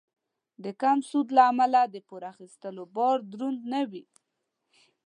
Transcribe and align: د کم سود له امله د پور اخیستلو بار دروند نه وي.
د 0.63 0.65
کم 0.81 0.97
سود 1.09 1.27
له 1.37 1.43
امله 1.51 1.81
د 1.87 1.95
پور 2.07 2.21
اخیستلو 2.33 2.83
بار 2.95 3.17
دروند 3.31 3.61
نه 3.73 3.81
وي. 3.91 4.05